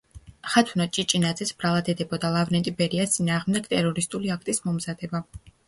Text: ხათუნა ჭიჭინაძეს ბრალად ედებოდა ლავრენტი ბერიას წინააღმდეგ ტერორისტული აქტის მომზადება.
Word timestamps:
ხათუნა 0.53 0.87
ჭიჭინაძეს 0.95 1.51
ბრალად 1.59 1.91
ედებოდა 1.93 2.33
ლავრენტი 2.37 2.75
ბერიას 2.81 3.15
წინააღმდეგ 3.19 3.71
ტერორისტული 3.77 4.35
აქტის 4.41 4.67
მომზადება. 4.69 5.27